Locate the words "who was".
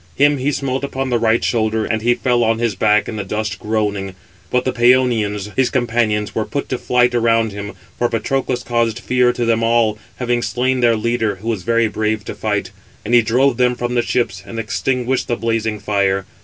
11.35-11.61